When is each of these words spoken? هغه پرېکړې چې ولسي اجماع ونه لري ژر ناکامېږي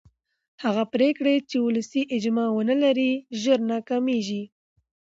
هغه 0.63 0.83
پرېکړې 0.93 1.35
چې 1.49 1.57
ولسي 1.65 2.01
اجماع 2.15 2.49
ونه 2.53 2.75
لري 2.83 3.11
ژر 3.41 3.59
ناکامېږي 3.71 4.43